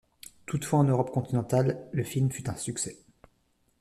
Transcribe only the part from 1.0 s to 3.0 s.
continentale, le film fut un succès.